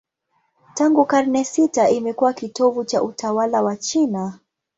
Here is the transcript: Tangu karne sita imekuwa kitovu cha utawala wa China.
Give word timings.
Tangu 0.73 1.05
karne 1.05 1.43
sita 1.43 1.89
imekuwa 1.89 2.33
kitovu 2.33 2.85
cha 2.85 3.03
utawala 3.03 3.61
wa 3.61 3.77
China. 3.77 4.39